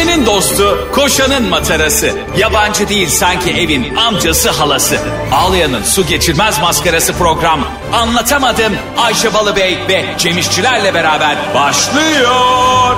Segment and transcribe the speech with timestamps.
[0.00, 2.18] Ayşe'nin dostu, koşanın matarası.
[2.38, 4.98] Yabancı değil sanki evin amcası halası.
[5.32, 7.68] Ağlayan'ın su geçirmez maskarası program.
[7.92, 12.96] Anlatamadım Ayşe Balıbey ve Cemişçilerle beraber başlıyor.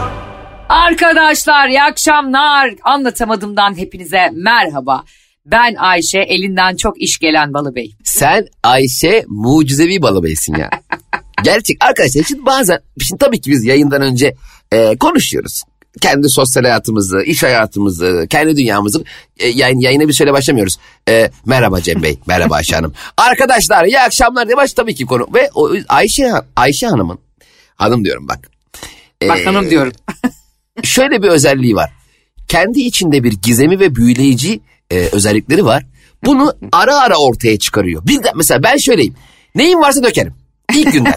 [0.69, 2.71] Arkadaşlar iyi akşamlar.
[2.83, 5.04] Anlatamadımdan hepinize merhaba.
[5.46, 7.92] Ben Ayşe elinden çok iş gelen Balıbey.
[8.04, 10.71] Sen Ayşe mucizevi balıbeysin ya.
[11.44, 14.34] Gerçek arkadaşlar şimdi bazen şimdi tabii ki biz yayından önce
[14.72, 15.62] e, konuşuyoruz.
[16.01, 19.05] Kendi sosyal hayatımızı, iş hayatımızı, kendi dünyamızı
[19.38, 20.78] e, yayın, yayına bir şöyle başlamıyoruz.
[21.09, 22.92] E, merhaba Cem Bey, merhaba Ayşe Hanım.
[23.16, 25.27] Arkadaşlar iyi akşamlar diye baş tabii ki konu.
[25.34, 27.19] Ve o, Ayşe, Ayşe Hanım'ın,
[27.77, 28.50] hanım diyorum bak.
[29.28, 29.92] Bak E, hanım diyorum.
[30.83, 31.92] şöyle bir özelliği var.
[32.48, 35.86] Kendi içinde bir gizemi ve büyüleyici e, özellikleri var.
[36.24, 38.06] Bunu ara ara ortaya çıkarıyor.
[38.06, 39.14] Birden mesela ben şöyleyim.
[39.55, 40.34] Neyim varsa dökerim.
[40.74, 41.14] İlk günden.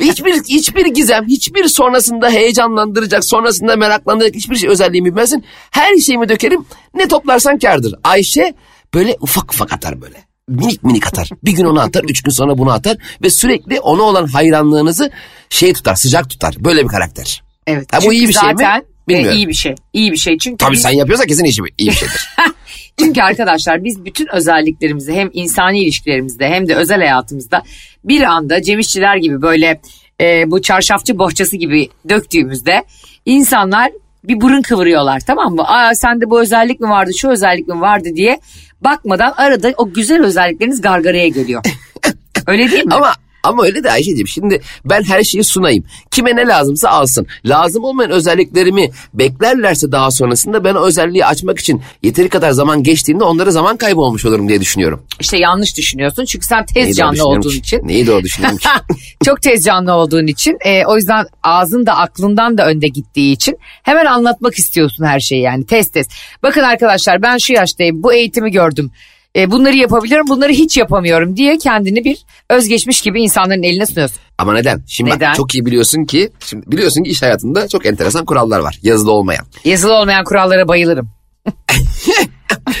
[0.00, 5.44] hiçbir hiçbir gizem, hiçbir sonrasında heyecanlandıracak, sonrasında meraklandıracak hiçbir şey özelliğimi bilmezsin.
[5.70, 6.64] Her şeyimi dökerim.
[6.94, 7.94] Ne toplarsan kardır.
[8.04, 8.54] Ayşe
[8.94, 10.24] böyle ufak ufak atar böyle.
[10.48, 11.28] Minik minik atar.
[11.44, 15.10] Bir gün onu atar, üç gün sonra bunu atar ve sürekli ona olan hayranlığınızı
[15.50, 16.54] şey tutar, sıcak tutar.
[16.58, 17.42] Böyle bir karakter.
[17.66, 17.92] Evet.
[17.92, 18.82] Ha, bu iyi bir şey mi?
[19.08, 19.38] Zaten, e, Bilmiyorum.
[19.38, 19.74] iyi bir şey.
[19.92, 22.28] İyi bir şey çünkü Tabii biz- sen yapıyorsan kesin iyi, iyi bir şeydir.
[22.98, 27.62] Çünkü arkadaşlar biz bütün özelliklerimizi hem insani ilişkilerimizde hem de özel hayatımızda
[28.04, 29.80] bir anda Cem İşçiler gibi böyle
[30.20, 32.82] e, bu çarşafçı bohçası gibi döktüğümüzde
[33.26, 33.90] insanlar
[34.24, 35.62] bir burun kıvırıyorlar tamam mı?
[35.68, 38.40] Aa sende bu özellik mi vardı şu özellik mi vardı diye
[38.80, 41.62] bakmadan arada o güzel özellikleriniz gargaraya geliyor.
[42.46, 42.94] Öyle değil mi?
[42.94, 45.84] Ama ama öyle de Ayşe'ciğim şimdi ben her şeyi sunayım.
[46.10, 47.26] Kime ne lazımsa alsın.
[47.44, 53.24] Lazım olmayan özelliklerimi beklerlerse daha sonrasında ben o özelliği açmak için yeteri kadar zaman geçtiğinde
[53.24, 55.02] onlara zaman kaybı olmuş olurum diye düşünüyorum.
[55.20, 57.56] İşte yanlış düşünüyorsun çünkü sen Neyi tez doğru canlı olduğun ki?
[57.56, 57.88] için.
[57.88, 58.68] Neyi doğru düşünüyorum ki?
[59.24, 63.58] Çok tez canlı olduğun için e, o yüzden ağzın da aklından da önde gittiği için
[63.82, 66.06] hemen anlatmak istiyorsun her şeyi yani tez tez.
[66.42, 68.90] Bakın arkadaşlar ben şu yaştayım bu eğitimi gördüm.
[69.36, 72.18] E, bunları yapabiliyorum bunları hiç yapamıyorum diye kendini bir
[72.50, 74.18] özgeçmiş gibi insanların eline sunuyorsun.
[74.38, 74.82] Ama neden?
[74.86, 75.28] Şimdi Neden?
[75.28, 78.78] bak çok iyi biliyorsun ki şimdi biliyorsun ki iş hayatında çok enteresan kurallar var.
[78.82, 79.44] Yazılı olmayan.
[79.64, 81.10] Yazılı olmayan kurallara bayılırım.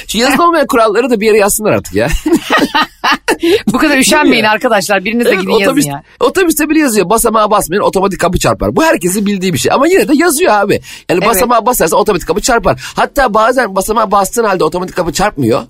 [0.08, 2.08] Şu yazılı olmayan kuralları da bir yere yazsınlar artık ya.
[3.72, 6.02] Bu kadar üşenmeyin arkadaşlar biriniz de Evet, gidin yazın otobüs, ya.
[6.20, 8.76] otobüste bile yazıyor basamağa basmayın otomatik kapı çarpar.
[8.76, 10.72] Bu herkesin bildiği bir şey ama yine de yazıyor abi.
[10.72, 10.82] Yani
[11.22, 11.26] Evet.
[11.26, 12.92] basamağa basarsa otomatik kapı çarpar.
[12.96, 15.62] Hatta bazen basamağa bastığın halde otomatik kapı çarpmıyor.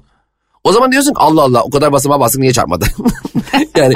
[0.65, 2.87] O zaman diyorsun ki Allah Allah o kadar basamağa bastık niye çarpmadı?
[3.77, 3.95] yani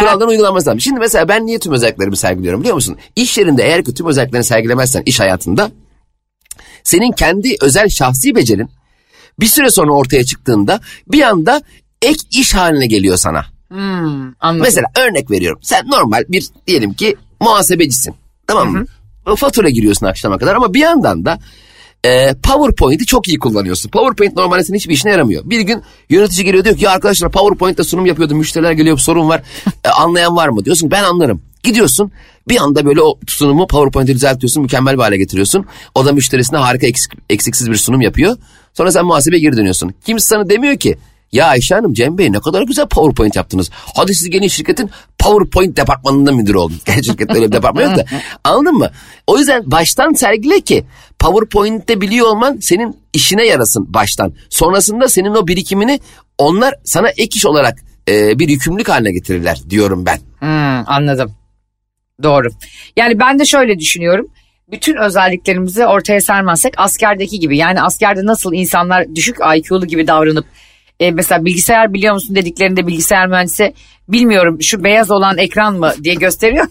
[0.00, 0.80] kuralların uygulanması lazım.
[0.80, 2.96] Şimdi mesela ben niye tüm özelliklerimi sergiliyorum biliyor musun?
[3.16, 5.70] İş yerinde eğer ki tüm özelliklerini sergilemezsen iş hayatında
[6.84, 8.70] senin kendi özel şahsi becerin
[9.40, 10.80] bir süre sonra ortaya çıktığında
[11.12, 11.62] bir anda
[12.02, 13.46] ek iş haline geliyor sana.
[14.40, 14.62] Anladım.
[14.62, 15.58] Mesela örnek veriyorum.
[15.62, 18.14] Sen normal bir diyelim ki muhasebecisin.
[18.46, 18.86] Tamam mı?
[19.36, 21.38] Fatura giriyorsun akşama kadar ama bir yandan da
[22.04, 23.90] e, PowerPoint'i çok iyi kullanıyorsun.
[23.90, 25.42] PowerPoint normalde senin hiçbir işine yaramıyor.
[25.44, 28.38] Bir gün yönetici geliyor diyor ki ya arkadaşlar PowerPoint'te sunum yapıyordum.
[28.38, 29.42] Müşteriler geliyor bir sorun var.
[29.84, 30.64] E, anlayan var mı?
[30.64, 31.42] Diyorsun ben anlarım.
[31.62, 32.12] Gidiyorsun
[32.48, 34.62] bir anda böyle o sunumu PowerPoint'e düzeltiyorsun.
[34.62, 35.66] Mükemmel bir hale getiriyorsun.
[35.94, 38.36] O da müşterisine harika eksik, eksiksiz bir sunum yapıyor.
[38.74, 39.94] Sonra sen muhasebeye geri dönüyorsun.
[40.06, 40.98] Kimse sana demiyor ki
[41.32, 43.70] ya Ayşe Hanım, Cem Bey ne kadar güzel PowerPoint yaptınız.
[43.96, 46.72] Hadi siz gelin şirketin PowerPoint departmanında müdür olun.
[46.88, 48.04] Yani şirkette öyle bir departman yok da.
[48.44, 48.90] Anladın mı?
[49.26, 50.84] O yüzden baştan sergile ki
[51.18, 54.34] PowerPoint'te biliyor olman senin işine yarasın baştan.
[54.50, 56.00] Sonrasında senin o birikimini
[56.38, 60.18] onlar sana ek iş olarak e, bir yükümlülük haline getirirler diyorum ben.
[60.38, 61.34] Hmm, anladım.
[62.22, 62.48] Doğru.
[62.96, 64.28] Yani ben de şöyle düşünüyorum.
[64.70, 67.56] Bütün özelliklerimizi ortaya sermezsek askerdeki gibi.
[67.56, 70.44] Yani askerde nasıl insanlar düşük IQ'lu gibi davranıp
[71.00, 73.74] e, mesela bilgisayar biliyor musun dediklerinde bilgisayar mühendisi
[74.08, 76.66] bilmiyorum şu beyaz olan ekran mı diye gösteriyor.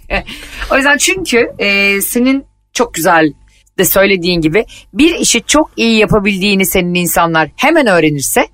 [0.70, 3.32] o yüzden çünkü e, senin çok güzel
[3.78, 8.46] de söylediğin gibi bir işi çok iyi yapabildiğini senin insanlar hemen öğrenirse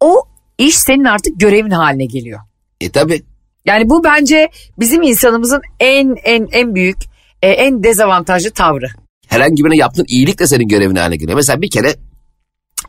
[0.00, 0.22] o
[0.58, 2.40] iş senin artık görevin haline geliyor.
[2.80, 3.22] E tabi.
[3.64, 6.96] Yani bu bence bizim insanımızın en en en büyük
[7.42, 8.86] e, en dezavantajlı tavrı.
[9.26, 11.36] Herhangi birine yaptığın iyilik de senin görevin haline geliyor.
[11.36, 11.94] Mesela bir kere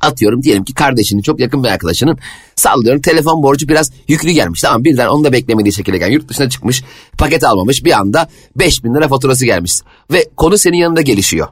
[0.02, 2.18] atıyorum diyelim ki kardeşinin çok yakın bir arkadaşının
[2.56, 4.62] sallıyorum telefon borcu biraz yüklü gelmiş.
[4.62, 6.84] Tamam birden onu da beklemediği şekilde gelen yurt dışına çıkmış
[7.18, 9.74] paket almamış bir anda 5000 lira faturası gelmiş.
[10.12, 11.48] Ve konu senin yanında gelişiyor.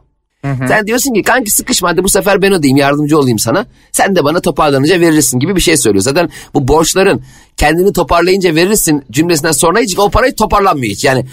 [0.68, 3.66] Sen diyorsun ki kanki sıkışma hadi bu sefer ben ödeyeyim yardımcı olayım sana.
[3.92, 6.04] Sen de bana toparlanınca verirsin gibi bir şey söylüyor.
[6.04, 7.24] Zaten bu borçların
[7.58, 11.04] kendini toparlayınca verirsin cümlesinden sonra hiç o parayı toparlanmıyor hiç.
[11.04, 11.26] Yani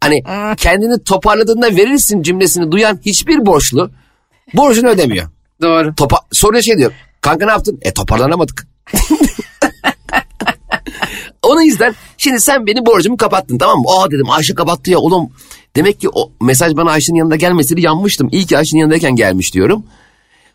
[0.00, 0.22] hani
[0.56, 3.90] kendini toparladığında verirsin cümlesini duyan hiçbir borçlu
[4.54, 5.26] borcunu ödemiyor.
[5.62, 5.94] Doğru.
[5.94, 7.78] Topa sonra şey diyor kanka ne yaptın?
[7.82, 8.66] E toparlanamadık.
[11.50, 13.84] Onun yüzden şimdi sen beni borcumu kapattın tamam mı?
[13.88, 15.30] Aa dedim Ayşe kapattı ya oğlum.
[15.76, 18.28] Demek ki o mesaj bana Ayşe'nin yanında gelmeseydi yanmıştım.
[18.32, 19.84] İyi ki Ayşe'nin yanındayken gelmiş diyorum.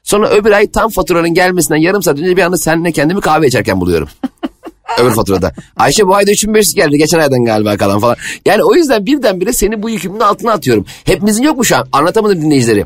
[0.03, 3.81] Sonra öbür ay tam faturanın gelmesinden yarım saat önce bir anda seninle kendimi kahve içerken
[3.81, 4.09] buluyorum.
[5.00, 5.53] öbür faturada.
[5.77, 8.15] Ayşe bu ayda 3500 geldi geçen aydan galiba kalan falan.
[8.45, 10.86] Yani o yüzden birdenbire seni bu yükümün altına atıyorum.
[11.03, 11.88] Hepimizin yok mu şu an?
[11.91, 12.86] Anlatamadım dinleyicileri.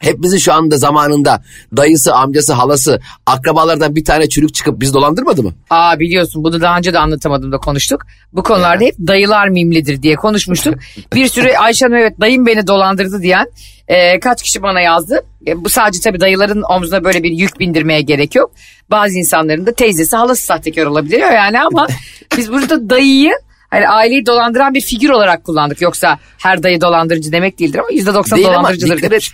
[0.00, 1.42] Hepimizin şu anda zamanında
[1.76, 5.54] dayısı, amcası, halası, akrabalardan bir tane çürük çıkıp bizi dolandırmadı mı?
[5.70, 8.06] Aa biliyorsun bunu daha önce de anlatamadım da konuştuk.
[8.32, 10.74] Bu konularda hep dayılar mimlidir diye konuşmuştuk.
[11.14, 13.46] Bir sürü Ayşe Hanım evet dayım beni dolandırdı diyen
[13.88, 15.22] e, kaç kişi bana yazdı.
[15.46, 18.50] E, bu sadece tabii dayıların omzuna böyle bir yük bindirmeye gerek yok.
[18.90, 21.86] Bazı insanların da teyzesi halası sahtekar olabiliyor yani ama
[22.36, 23.32] biz burada dayıyı
[23.70, 25.82] hani aileyi dolandıran bir figür olarak kullandık.
[25.82, 28.96] Yoksa her dayı dolandırıcı demek değildir ama %90 Değil ama dolandırıcıdır.
[28.96, 29.32] dikkat demiş.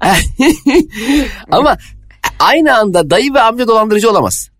[1.50, 1.76] ama
[2.40, 4.50] aynı anda dayı ve amca dolandırıcı olamaz.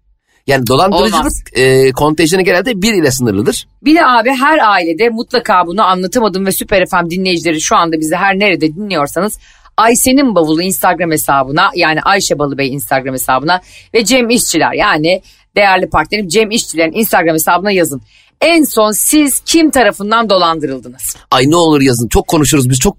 [0.46, 1.42] Yani dolandırıcılık Olmaz.
[1.52, 3.68] e, kontenjanı genelde bir ile sınırlıdır.
[3.84, 8.16] Bir de abi her ailede mutlaka bunu anlatamadım ve Süper FM dinleyicileri şu anda bizi
[8.16, 9.38] her nerede dinliyorsanız
[9.76, 13.60] Ayşe'nin bavulu Instagram hesabına yani Ayşe Balıbey Instagram hesabına
[13.94, 15.22] ve Cem İşçiler yani
[15.58, 18.02] değerli partnerim Cem İşçilerin Instagram hesabına yazın.
[18.40, 21.16] En son siz kim tarafından dolandırıldınız?
[21.30, 22.96] Ay ne olur yazın çok konuşuruz biz çok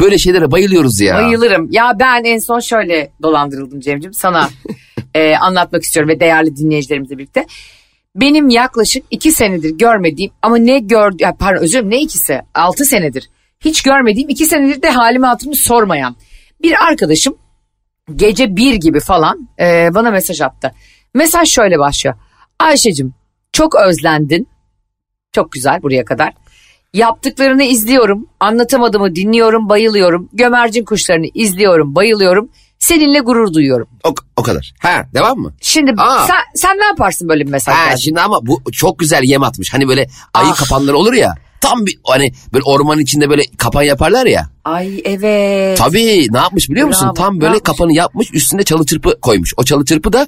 [0.00, 1.14] böyle şeylere bayılıyoruz ya.
[1.14, 1.68] Bayılırım.
[1.70, 4.48] Ya ben en son şöyle dolandırıldım Cem'ciğim sana
[5.14, 7.46] e, anlatmak istiyorum ve değerli dinleyicilerimizle birlikte.
[8.16, 13.30] Benim yaklaşık iki senedir görmediğim ama ne gördü pardon özür dilerim ne ikisi altı senedir
[13.60, 16.16] hiç görmediğim iki senedir de halimi hatırımı sormayan
[16.62, 17.36] bir arkadaşım
[18.16, 20.72] gece bir gibi falan e, bana mesaj attı.
[21.14, 22.16] Mesaj şöyle başlıyor.
[22.58, 23.14] Ayşe'cim
[23.52, 24.48] çok özlendin.
[25.32, 26.32] Çok güzel buraya kadar.
[26.92, 28.26] Yaptıklarını izliyorum.
[28.40, 30.28] Anlatamadığımı dinliyorum, bayılıyorum.
[30.32, 32.48] Gömercin kuşlarını izliyorum, bayılıyorum.
[32.78, 33.88] Seninle gurur duyuyorum.
[34.04, 34.74] O, o kadar.
[34.82, 35.52] Ha devam mı?
[35.60, 36.26] Şimdi Aa.
[36.26, 38.00] sen, sen ne yaparsın böyle bir mesaj Ha geldi?
[38.02, 39.74] şimdi ama bu çok güzel yem atmış.
[39.74, 40.00] Hani böyle
[40.34, 40.56] ayı Ah.
[40.56, 41.34] kapanları olur ya.
[41.64, 44.48] Tam bir hani böyle ormanın içinde böyle kapan yaparlar ya.
[44.64, 45.78] Ay evet.
[45.78, 47.04] Tabii ne yapmış biliyor musun?
[47.06, 47.62] Bravo, Tam böyle yapmış?
[47.62, 49.52] kapanı yapmış üstünde çalı çırpı koymuş.
[49.56, 50.26] O çalı çırpı da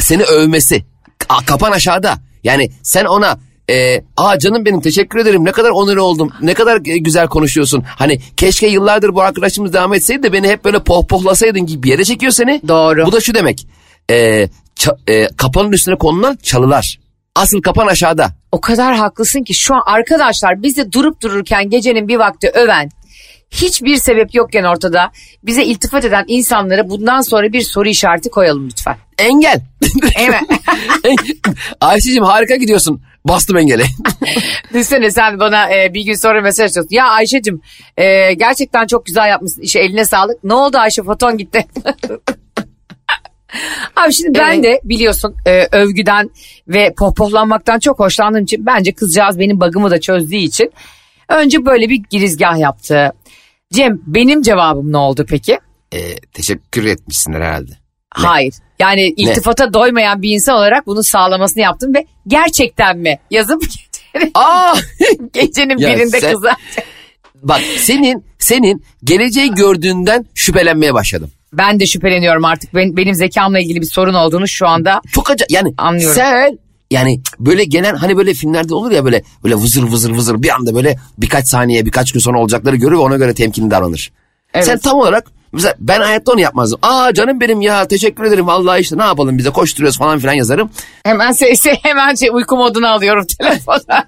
[0.00, 0.84] seni övmesi.
[1.28, 2.14] A- kapan aşağıda.
[2.44, 3.38] Yani sen ona
[3.70, 7.84] e, aa canım benim teşekkür ederim ne kadar onur oldum ne kadar e, güzel konuşuyorsun.
[7.86, 12.04] Hani keşke yıllardır bu arkadaşımız devam etseydi de beni hep böyle pohpohlasaydın gibi bir yere
[12.04, 12.62] çekiyor seni.
[12.68, 13.06] Doğru.
[13.06, 13.66] Bu da şu demek
[14.10, 14.14] e,
[14.76, 16.98] ça- e, kapanın üstüne konulan çalılar.
[17.36, 18.28] Asıl kapan aşağıda.
[18.52, 22.90] O kadar haklısın ki şu an arkadaşlar bizi durup dururken gecenin bir vakti öven
[23.50, 25.10] hiçbir sebep yokken ortada
[25.42, 28.96] bize iltifat eden insanlara bundan sonra bir soru işareti koyalım lütfen.
[29.18, 29.60] Engel.
[30.18, 30.40] Evet.
[31.80, 33.02] Ayşe'cim harika gidiyorsun.
[33.24, 33.84] Bastım engeli.
[34.70, 36.96] Düşünsene sen bana e, bir gün sonra mesaj atıyorsun.
[36.96, 37.60] Ya Ayşe'cim
[37.96, 39.62] e, gerçekten çok güzel yapmışsın.
[39.62, 40.44] İşe eline sağlık.
[40.44, 41.66] Ne oldu Ayşe foton gitti.
[43.96, 44.64] Abi şimdi ben Evet.
[44.64, 46.30] de biliyorsun e, övgüden
[46.68, 50.72] ve pohpohlanmaktan çok hoşlandığım için bence kızcağız benim bug'ımı da çözdüğü için
[51.28, 53.12] önce böyle bir girizgah yaptı.
[53.72, 55.58] Cem benim cevabım ne oldu peki?
[55.92, 57.70] E, teşekkür etmişsinler herhalde.
[58.10, 58.54] Hayır.
[58.78, 64.74] Yani iltifata doymayan bir insan olarak bunu sağlamasını yaptım ve gerçekten mi yazıp gecenin, Aa!
[65.32, 66.56] gecenin Ya birinde sen- kıza
[67.42, 71.30] Bak senin senin geleceği gördüğünden şüphelenmeye başladım.
[71.52, 75.00] Ben de şüpheleniyorum artık ben, benim zekamla ilgili bir sorun olduğunu şu anda.
[75.12, 76.16] Çok acayip yani Anlıyorum.
[76.16, 76.58] sen
[76.90, 80.74] yani böyle gelen hani böyle filmlerde olur ya böyle böyle vızır vızır vızır bir anda
[80.74, 84.12] böyle birkaç saniye birkaç gün sonra olacakları görür ve ona göre temkinli davranır.
[84.54, 84.66] Evet.
[84.66, 86.78] Sen tam olarak mesela ben hayatta onu yapmazdım.
[86.82, 90.70] Aa canım benim ya teşekkür ederim vallahi işte ne yapalım bize koşturuyoruz falan filan yazarım.
[91.04, 94.04] Hemen sesi hemen şey, uyku moduna alıyorum telefona.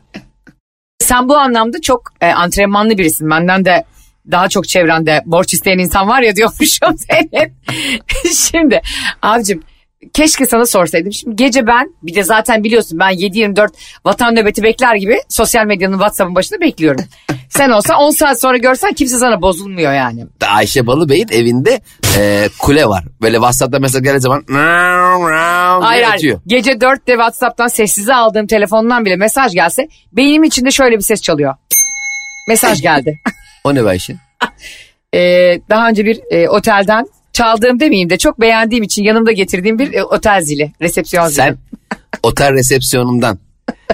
[1.08, 3.30] Sen bu anlamda çok e, antrenmanlı birisin.
[3.30, 3.84] Benden de
[4.30, 7.52] daha çok çevrende borç isteyen insan var ya diyormuşum senin.
[8.34, 8.80] Şimdi
[9.22, 9.62] abicim
[10.12, 11.12] keşke sana sorsaydım.
[11.12, 13.68] Şimdi gece ben bir de zaten biliyorsun ben 7-24
[14.04, 17.04] vatan nöbeti bekler gibi sosyal medyanın WhatsApp'ın başında bekliyorum.
[17.48, 20.26] Sen olsa 10 saat sonra görsen kimse sana bozulmuyor yani.
[20.48, 21.80] Ayşe Balıbey'in evinde
[22.18, 23.04] e, kule var.
[23.22, 24.44] Böyle WhatsApp'ta mesaj geldiği zaman
[25.82, 26.36] Hayır hayır.
[26.46, 31.54] Gece 4'te WhatsApp'tan sessize aldığım telefondan bile mesaj gelse beynim içinde şöyle bir ses çalıyor.
[32.48, 33.18] Mesaj geldi.
[33.64, 34.16] O ne be Ayşe?
[35.14, 39.94] Ee, daha önce bir e, otelden çaldığım demeyeyim de çok beğendiğim için yanımda getirdiğim bir
[39.94, 40.72] e, otel zili.
[40.80, 41.36] Resepsiyon zili.
[41.36, 41.56] Sen
[42.22, 43.38] otel resepsiyonundan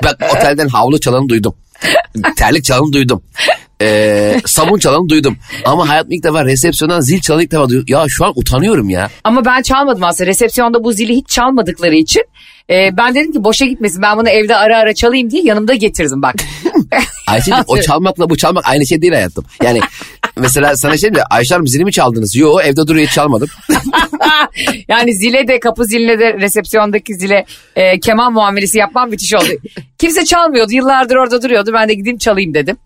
[0.04, 1.54] bak otelden havlu çalanı duydum.
[2.36, 3.22] Terlik çalanı duydum.
[3.82, 5.36] Ee, sabun çalanı duydum.
[5.64, 7.84] Ama hayatımda ilk defa resepsiyondan zil çalanı ilk defa duydum.
[7.88, 9.10] Ya şu an utanıyorum ya.
[9.24, 10.30] Ama ben çalmadım aslında.
[10.30, 12.22] Resepsiyonda bu zili hiç çalmadıkları için.
[12.70, 16.22] e, ben dedim ki boşa gitmesin ben bunu evde ara ara çalayım diye yanımda getirdim
[16.22, 16.34] bak.
[17.28, 19.44] Ayşe'cim o çalmakla bu çalmak aynı şey değil hayatım.
[19.62, 19.80] Yani
[20.36, 22.36] Mesela sana şey mi Ayşe Hanım zili mi çaldınız?
[22.36, 23.48] Yo evde duruyor hiç çalmadım.
[24.88, 29.48] yani zile de kapı ziline de resepsiyondaki zile e, keman muamelesi yapmam müthiş oldu.
[29.98, 32.76] Kimse çalmıyordu yıllardır orada duruyordu ben de gideyim çalayım dedim.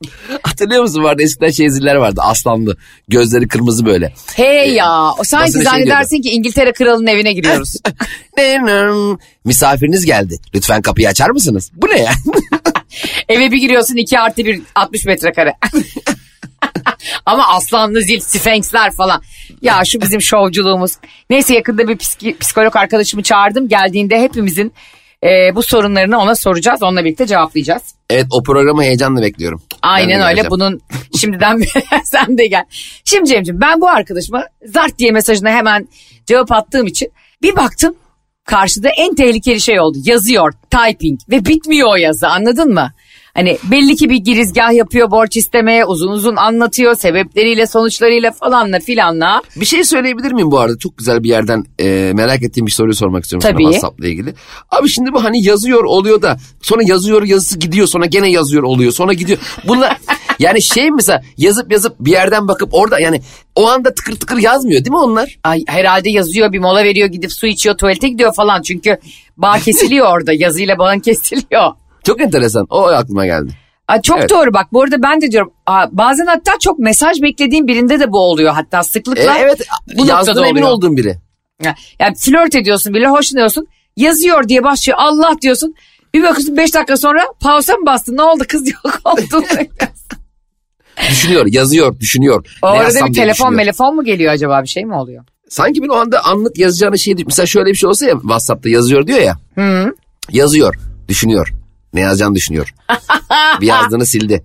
[0.42, 2.76] Hatırlıyor musun vardı eskiden şey ziller vardı aslanlı
[3.08, 4.12] gözleri kırmızı böyle.
[4.34, 7.76] Hey ya o sanki şey zannedersin ki İngiltere kralının evine giriyoruz.
[9.44, 10.38] Misafiriniz geldi.
[10.54, 11.70] Lütfen kapıyı açar mısınız?
[11.74, 12.12] Bu ne ya?
[13.28, 15.54] Eve bir giriyorsun 2 artı 1 60 metrekare.
[17.28, 19.22] Ama aslanlı zil, sfenksler falan.
[19.62, 20.92] Ya şu bizim şovculuğumuz.
[21.30, 23.68] Neyse yakında bir psiki- psikolog arkadaşımı çağırdım.
[23.68, 24.72] Geldiğinde hepimizin
[25.24, 26.82] e, bu sorunlarını ona soracağız.
[26.82, 27.82] Onunla birlikte cevaplayacağız.
[28.10, 29.62] evet o programı heyecanla bekliyorum.
[29.82, 30.24] Aynen öyle.
[30.24, 30.50] geleceğim.
[30.50, 30.80] Bunun
[31.20, 31.62] şimdiden
[32.04, 32.64] sen de gel.
[33.04, 35.88] Şimdi Cemciğim ben bu arkadaşıma zart diye mesajına hemen
[36.26, 37.94] cevap attığım için bir baktım
[38.44, 39.98] karşıda en tehlikeli şey oldu.
[40.04, 42.92] Yazıyor, typing ve bitmiyor o yazı anladın mı?
[43.38, 49.42] Hani belli ki bir girizgah yapıyor borç istemeye uzun uzun anlatıyor sebepleriyle sonuçlarıyla falanla filanla.
[49.56, 50.78] Bir şey söyleyebilir miyim bu arada?
[50.78, 53.62] Çok güzel bir yerden e, merak ettiğim bir soruyu sormak istiyorum Tabii.
[53.62, 54.34] sana WhatsApp'la ilgili.
[54.70, 58.92] Abi şimdi bu hani yazıyor oluyor da sonra yazıyor yazısı gidiyor sonra gene yazıyor oluyor
[58.92, 59.38] sonra gidiyor.
[59.68, 59.98] Bunlar
[60.38, 63.20] yani şey mesela yazıp yazıp bir yerden bakıp orada yani
[63.54, 65.38] o anda tıkır tıkır yazmıyor değil mi onlar?
[65.44, 68.98] Ay, herhalde yazıyor bir mola veriyor gidip su içiyor tuvalete gidiyor falan çünkü
[69.36, 71.72] bağ kesiliyor orada yazıyla bağın kesiliyor.
[72.08, 72.66] Çok enteresan.
[72.70, 73.50] O aklıma geldi.
[73.88, 74.30] Aa, çok Evet.
[74.30, 78.12] doğru bak bu arada ben de diyorum aa, bazen hatta çok mesaj beklediğim birinde de
[78.12, 79.38] bu oluyor hatta E, sıklıkla.
[79.38, 79.60] evet
[79.94, 81.16] bu noktada yazdığına emin olduğum biri.
[81.64, 85.74] Ya- Yani flört ediyorsun bile hoşlanıyorsun yazıyor diye başlıyor Allah diyorsun
[86.14, 89.44] bir bakıyorsun 5 dakika sonra pausa mı bastın ne oldu kız yok oldu.
[91.10, 92.46] Düşünüyor, yazıyor, düşünüyor.
[92.62, 95.24] o Ne arada bir telefon telefon mu geliyor acaba bir şey mi oluyor?
[95.48, 99.06] Sanki bir o anda anlık yazacağını şey mesela şöyle bir şey olsa ya WhatsApp'ta yazıyor
[99.06, 99.36] diyor ya.
[100.32, 100.74] Yazıyor,
[101.08, 101.52] düşünüyor.
[101.98, 102.74] Ne yazacağını düşünüyor.
[103.60, 104.44] bir yazdığını sildi.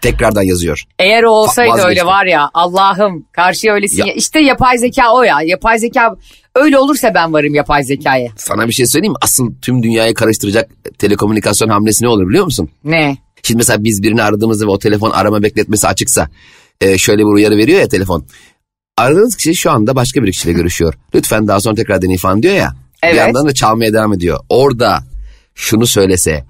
[0.00, 0.82] Tekrardan yazıyor.
[0.98, 1.90] Eğer o olsaydı Vazgeçtim.
[1.90, 4.06] öyle var ya Allah'ım karşıya öyle sinyal.
[4.06, 5.42] Ya- İşte yapay zeka o ya.
[5.44, 6.16] Yapay zeka
[6.54, 8.28] öyle olursa ben varım yapay zekaya.
[8.36, 9.18] Sana bir şey söyleyeyim mi?
[9.22, 12.70] Asıl tüm dünyayı karıştıracak telekomünikasyon hamlesi ne olur biliyor musun?
[12.84, 13.16] Ne?
[13.42, 16.28] Şimdi mesela biz birini aradığımızda ve o telefon arama bekletmesi açıksa
[16.80, 18.26] e, şöyle bir uyarı veriyor ya telefon.
[18.98, 20.94] Aradığınız kişi şu anda başka bir kişiyle görüşüyor.
[21.14, 22.72] Lütfen daha sonra tekrar deneyin falan diyor ya.
[23.02, 23.18] Bir Evet.
[23.18, 24.38] yandan da çalmaya devam ediyor.
[24.48, 24.98] Orada
[25.54, 26.44] şunu söylese.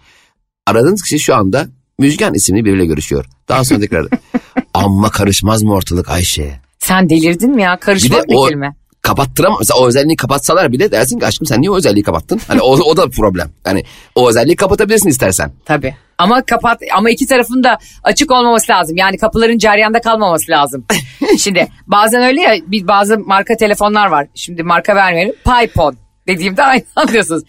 [0.67, 1.67] Aradığınız kişi şu anda
[1.99, 3.25] Müjgan isimli biriyle görüşüyor.
[3.49, 4.07] Daha sonra tekrar
[4.75, 6.61] amma karışmaz mı ortalık Ayşe?
[6.79, 7.75] Sen delirdin mi ya?
[7.75, 8.75] Bir Karışmak de ne o kelime?
[9.03, 9.59] kapattıramam.
[9.61, 12.41] Mesela o özelliği kapatsalar bile dersin ki aşkım sen niye o özelliği kapattın?
[12.49, 13.51] Hani o, o da problem.
[13.65, 13.83] Hani
[14.15, 15.53] o özelliği kapatabilirsin istersen.
[15.65, 15.95] Tabii.
[16.19, 18.97] Ama kapat ama iki tarafın da açık olmaması lazım.
[18.97, 20.85] Yani kapıların ceryanda kalmaması lazım.
[21.39, 24.27] Şimdi bazen öyle ya bir bazı marka telefonlar var.
[24.35, 25.35] Şimdi marka vermeyelim.
[25.45, 25.97] Paypon
[26.29, 27.43] dediğimde aynı anlıyorsunuz.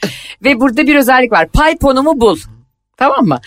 [0.44, 1.48] Ve burada bir özellik var.
[1.54, 2.38] Payponumu bul.
[2.98, 3.40] Tamam mı?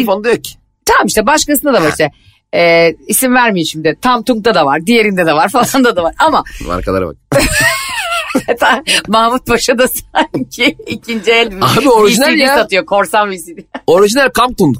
[0.00, 0.50] Sırf onda yok ki.
[0.84, 2.10] Tamam işte başkasında da var işte.
[2.54, 3.98] Ee, isim vermeyeyim şimdi.
[4.02, 4.86] Tam Tung'da da var.
[4.86, 6.14] Diğerinde de var falan da da var.
[6.18, 7.16] Ama Markalara bak.
[9.08, 12.54] Mahmut Paşa da sanki ikinci el Abi orijinal VCD ya.
[12.56, 12.86] satıyor.
[12.86, 13.58] Korsan VCD.
[13.86, 14.74] Orijinal Campton.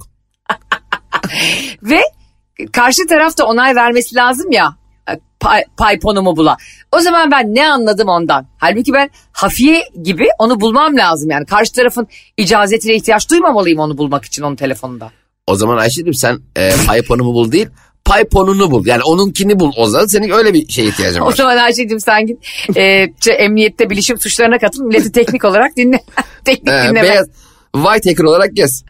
[1.83, 2.01] Ve
[2.73, 4.77] karşı taraf da onay vermesi lazım ya.
[5.11, 6.57] E, Pay, payponumu bula.
[6.93, 8.47] O zaman ben ne anladım ondan?
[8.59, 11.47] Halbuki ben hafiye gibi onu bulmam lazım yani.
[11.47, 15.11] Karşı tarafın icazetine ihtiyaç duymamalıyım onu bulmak için onun telefonunda.
[15.47, 17.69] O zaman Ayşe'cim sen e, payponumu bul değil
[18.07, 18.87] payponunu bul.
[18.87, 19.73] Yani onunkini bul.
[19.77, 21.33] O zaman senin öyle bir şeye ihtiyacın O var.
[21.33, 22.39] zaman Ayşe'cim sen git
[22.77, 24.85] e, şey, emniyette bilişim suçlarına katıl.
[24.85, 26.01] Milleti teknik olarak dinle.
[26.45, 27.03] teknik dinleme.
[27.03, 27.27] beyaz
[27.73, 28.85] white hacker olarak gez.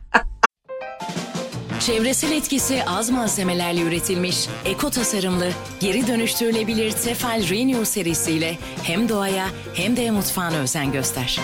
[1.80, 5.48] Çevresel etkisi az malzemelerle üretilmiş, eko tasarımlı,
[5.80, 11.40] geri dönüştürülebilir Tefal Renew serisiyle hem doğaya hem de mutfağına özen göster.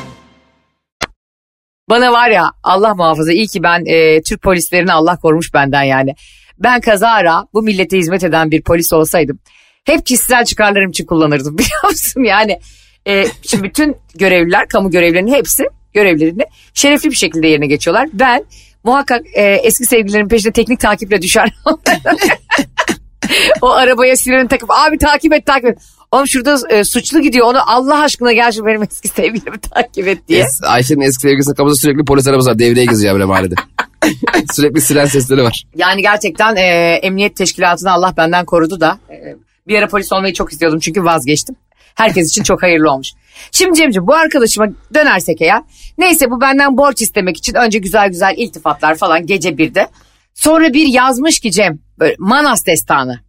[1.88, 6.14] Bana var ya Allah muhafaza iyi ki ben e, Türk polislerini Allah korumuş benden yani.
[6.58, 9.38] Ben kazara bu millete hizmet eden bir polis olsaydım
[9.84, 12.22] hep kişisel çıkarlarım için kullanırdım biliyor musun?
[12.22, 12.58] Yani
[13.06, 16.42] e, şimdi bütün görevliler kamu görevlilerinin hepsi görevlerini
[16.74, 18.08] şerefli bir şekilde yerine geçiyorlar.
[18.12, 18.44] Ben
[18.84, 21.54] muhakkak e, eski sevgililerin peşine teknik takiple düşer.
[23.62, 25.78] o arabaya sireni takıp abi takip et takip et.
[26.12, 30.28] Oğlum şurada e, suçlu gidiyor onu Allah aşkına gel şu benim eski sevgilimi takip et
[30.28, 30.44] diye.
[30.44, 32.58] Es- Ayşe'nin eski sevgilisinin kapısında sürekli polis arabası var.
[32.58, 33.54] Devreye geziyor böyle mahallede.
[34.52, 35.62] sürekli siren sesleri var.
[35.76, 36.62] Yani gerçekten e,
[37.02, 39.36] emniyet teşkilatını Allah benden korudu da e,
[39.68, 41.56] bir ara polis olmayı çok istiyordum çünkü vazgeçtim.
[41.94, 43.08] Herkes için çok hayırlı olmuş.
[43.52, 45.62] Şimdi Cemciğim bu arkadaşıma dönersek eğer
[45.98, 49.88] neyse bu benden borç istemek için önce güzel güzel iltifatlar falan gece birde.
[50.34, 53.20] Sonra bir yazmış ki Cem böyle Manas destanı.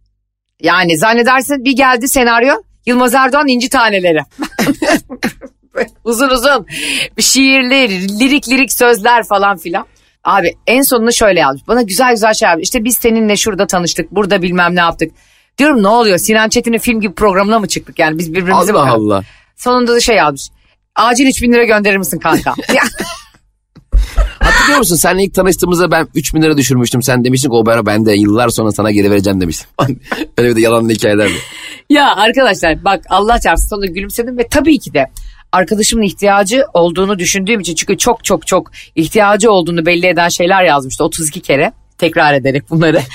[0.60, 2.54] Yani zannedersin bir geldi senaryo
[2.86, 4.20] Yılmaz Erdoğan inci taneleri.
[6.04, 6.66] Uzun uzun
[7.18, 9.86] şiirli lirik lirik sözler falan filan.
[10.24, 11.68] Abi en sonunu şöyle yazmış.
[11.68, 12.64] Bana güzel güzel şey yapmış.
[12.64, 14.10] İşte biz seninle şurada tanıştık.
[14.10, 15.12] Burada bilmem ne yaptık.
[15.58, 16.18] Diyorum ne oluyor?
[16.18, 17.98] Sinan Çetin'in film gibi programına mı çıktık?
[17.98, 19.06] Yani biz birbirimize Allah bakalım.
[19.06, 19.22] Allah.
[19.56, 20.42] Sonunda da şey yazmış.
[20.96, 22.54] Acil 3000 lira gönderir misin kanka?
[24.40, 24.96] Hatırlıyor musun?
[24.96, 27.02] Seninle ilk tanıştığımızda ben 3000 lira düşürmüştüm.
[27.02, 29.68] Sen demiştin ki o para bende yıllar sonra sana geri vereceğim demiştin.
[30.38, 31.34] Öyle bir de yalanlı hikayelerdi.
[31.90, 35.06] ya arkadaşlar bak Allah çarpsın sonunda gülümsedim ve tabii ki de
[35.52, 41.04] arkadaşımın ihtiyacı olduğunu düşündüğüm için çünkü çok çok çok ihtiyacı olduğunu belli eden şeyler yazmıştı
[41.04, 43.00] 32 kere tekrar ederek bunları.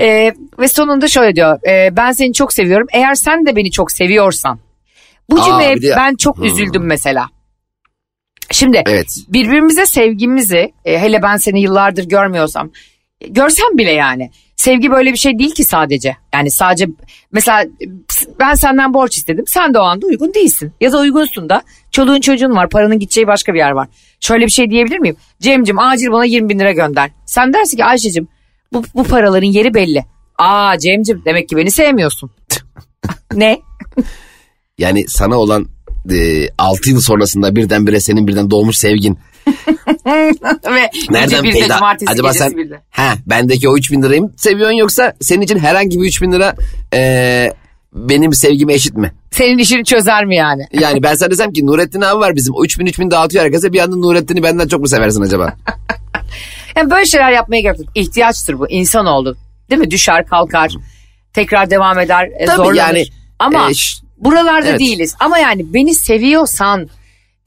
[0.00, 3.92] Ee, ve sonunda şöyle diyor e, ben seni çok seviyorum eğer sen de beni çok
[3.92, 4.58] seviyorsan
[5.30, 7.26] bu cümleye de- ben çok üzüldüm mesela.
[8.50, 9.06] Şimdi Evet.
[9.28, 12.70] birbirimize sevgimizi e, hele ben seni yıllardır görmüyorsam e,
[13.20, 16.16] görsem bile yani sevgi böyle bir şey değil ki sadece.
[16.34, 16.86] Yani sadece
[17.32, 17.64] mesela
[18.40, 22.20] ben senden borç istedim sen de o anda uygun değilsin ya da uygunsun da çoluğun
[22.20, 23.88] çocuğun var paranın gideceği başka bir yer var.
[24.20, 25.16] Şöyle bir şey diyebilir miyim?
[25.40, 27.10] Cemcim acil bana 20 bin lira gönder.
[27.26, 28.28] Sen dersin ki Ayşe'cim
[28.72, 30.04] bu, bu paraların yeri belli.
[30.38, 32.30] Aa Cemcim demek ki beni sevmiyorsun.
[33.34, 33.60] ne?
[34.78, 35.66] Yani sana olan
[36.10, 39.18] e, 6 yıl sonrasında birdenbire senin birden doğmuş sevgin.
[40.06, 41.74] Ve Nereden gece birde, peyda?
[41.74, 42.80] cumartesi Acaba sen birde.
[42.90, 46.54] ha bendeki o 3000 lirayı mı seviyorsun yoksa senin için herhangi bir 3000 lira
[46.94, 47.50] e,
[47.92, 49.12] benim sevgime eşit mi?
[49.30, 50.66] Senin işini çözer mi yani?
[50.72, 53.78] Yani ben sana desem ki Nurettin abi var bizim o 3000 3000 dağıtıyor herkese bir
[53.78, 55.54] anda Nurettin'i benden çok mu seversin acaba?
[56.76, 57.88] Yani böyle şeyler yapmaya gerek yok.
[57.94, 58.70] İhtiyaçtır bu.
[58.70, 59.36] İnsanoğlu.
[59.70, 59.90] Değil mi?
[59.90, 60.72] Düşer kalkar.
[61.32, 62.28] Tekrar devam eder.
[62.38, 62.76] e, Tabii zorlanır.
[62.76, 63.04] yani,
[63.38, 63.74] Ama e,
[64.18, 64.80] buralarda evet.
[64.80, 65.14] değiliz.
[65.20, 66.88] Ama yani beni seviyorsan,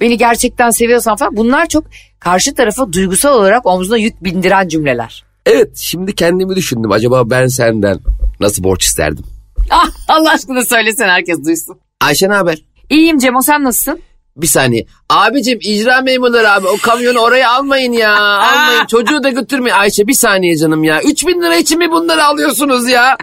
[0.01, 1.84] beni gerçekten seviyorsan falan bunlar çok
[2.20, 5.24] karşı tarafa duygusal olarak omzuna yük bindiren cümleler.
[5.46, 8.00] Evet şimdi kendimi düşündüm acaba ben senden
[8.39, 9.25] nasıl borç isterdim?
[9.70, 11.77] Ah, Allah aşkına söylesene herkes duysun.
[12.01, 12.58] Ayşe ne haber?
[12.89, 14.00] İyiyim Cemo sen nasılsın?
[14.38, 14.86] Bir saniye.
[15.10, 18.20] Abicim icra memurları abi o kamyonu oraya almayın ya.
[18.20, 19.75] Almayın çocuğu da götürmeyin.
[19.75, 21.01] Ayşe bir saniye canım ya.
[21.01, 23.18] 3000 lira için mi bunları alıyorsunuz ya?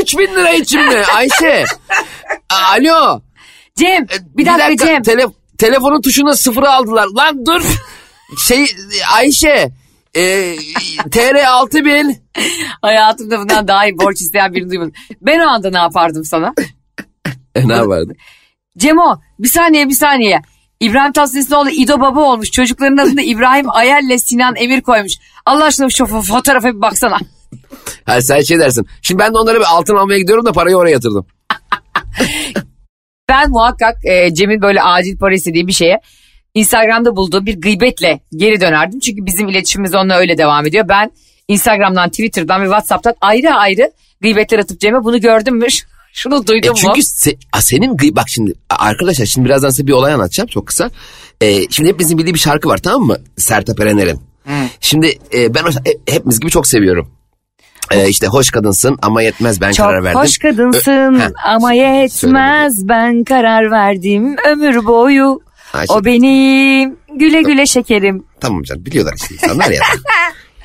[0.00, 1.64] 3000 lira için mi Ayşe?
[2.50, 3.20] Alo.
[3.76, 5.02] Cem bir dakika, Cem.
[5.02, 7.06] Tele- telefonun tuşuna sıfırı aldılar.
[7.16, 7.62] Lan dur.
[8.38, 8.66] Şey
[9.16, 9.72] Ayşe.
[10.16, 10.56] E,
[11.10, 12.22] TR 6000.
[12.82, 14.92] Hayatımda bundan daha iyi borç isteyen birini duymadım.
[15.20, 16.54] Ben o anda ne yapardım sana?
[17.54, 18.12] E, ne vardı?
[18.78, 20.42] Cemo bir saniye bir saniye.
[20.80, 22.50] İbrahim Tatlıses'in oğlu İdo Baba olmuş.
[22.50, 25.12] Çocukların adını İbrahim Ayel'le Sinan Emir koymuş.
[25.46, 27.18] Allah aşkına şu fo- fotoğrafa bir baksana.
[28.04, 28.86] Ha, sen şey dersin.
[29.02, 31.26] Şimdi ben de onlara bir altın almaya gidiyorum da parayı oraya yatırdım.
[33.30, 36.00] Ben muhakkak e, Cem'in böyle acil para istediği bir şeye
[36.54, 39.00] Instagram'da bulduğu bir gıybetle geri dönerdim.
[39.00, 40.88] Çünkü bizim iletişimimiz onunla öyle devam ediyor.
[40.88, 41.10] Ben
[41.48, 45.66] Instagram'dan, Twitter'dan ve Whatsapp'tan ayrı ayrı gıybetler atıp Cem'e bunu gördüm mü?
[46.12, 46.76] Şunu E duydum mu?
[46.76, 50.66] çünkü se- a, senin gıy- bak şimdi arkadaşlar şimdi birazdan size bir olay anlatacağım çok
[50.66, 50.90] kısa.
[51.40, 53.16] E, şimdi hepimizin bildiği bir şarkı var tamam mı?
[53.36, 54.20] Sertab Erener'in.
[54.80, 57.10] Şimdi e, ben o, e, hepimiz gibi çok seviyorum.
[57.90, 60.20] E, işte hoş kadınsın ama yetmez ben Çok karar verdim.
[60.20, 65.40] hoş kadınsın Ö- ama yetmez ben karar verdim ömür boyu.
[65.72, 68.24] Ayşe- O benim güle güle şekerim.
[68.40, 69.80] Tamam canım biliyorlar işte insanlar ya.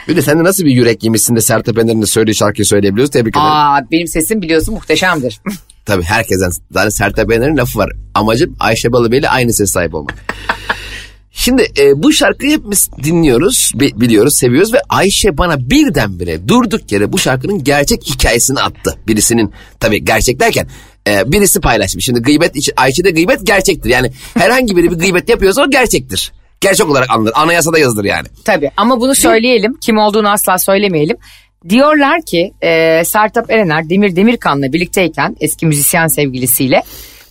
[0.08, 3.12] bir de sen de nasıl bir yürek yemişsin de Sertab Erener'in de söylediği şarkıyı söyleyebiliyoruz
[3.12, 3.48] tebrik ederim.
[3.52, 5.42] Aa benim sesim biliyorsun muhteşemdir.
[5.86, 7.90] Tabii herkesten zaten Sertab Erener'in lafı var.
[8.14, 10.14] Amacım Ayşe Balıbeyli aynı ses sahip olmak.
[11.38, 17.14] Şimdi e, bu şarkıyı hepimiz dinliyoruz, bi- biliyoruz, seviyoruz ve Ayşe bana birdenbire durduk yere
[17.14, 18.98] bu şarkının gerçek hikayesini attı.
[19.08, 20.68] Birisinin tabii gerçek derken
[21.08, 22.06] e, birisi paylaşmış.
[22.06, 23.90] Şimdi gıybet, Ayşe'de gıybet gerçektir.
[23.90, 26.32] Yani herhangi biri bir gıybet yapıyorsa o gerçektir.
[26.62, 27.32] Gerçek olarak anılır.
[27.36, 28.28] Anayasada yazılır yani.
[28.46, 31.18] Tabii ama bunu söyleyelim kim olduğunu asla söylemeyelim.
[31.70, 36.84] Diyorlar ki e, Sertab Erener Demir Demirkan'la birlikteyken eski müzisyen sevgilisiyle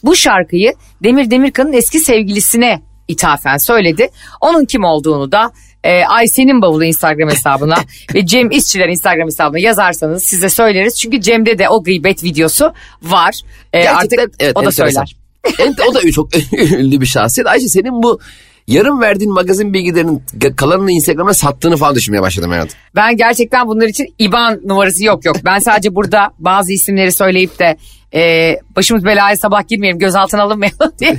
[0.03, 4.09] bu şarkıyı Demir Demirkan'ın eski sevgilisine ithafen söyledi.
[4.41, 5.53] Onun kim olduğunu da
[5.85, 7.77] e, Ayşe'nin bavulu Instagram hesabına
[8.15, 11.01] ve Cem İşçiler Instagram hesabına yazarsanız size söyleriz.
[11.01, 13.41] Çünkü Cem'de de o gıybet videosu var.
[13.73, 15.17] E, Gerçekten artık evet, o da söyler.
[15.45, 17.49] Ent- o da çok ünlü bir şahsiyet.
[17.49, 18.21] Ayşe senin bu
[18.67, 20.23] yarım verdiğin magazin bilgilerinin
[20.57, 22.79] kalanını Instagram'a sattığını falan düşünmeye başladım hayatım.
[22.97, 25.37] Ben gerçekten bunlar için IBAN numarası yok yok.
[25.45, 27.77] Ben sadece burada bazı isimleri söyleyip de
[28.15, 31.17] e, başımız belaya sabah girmeyelim gözaltına alınmayalım diye.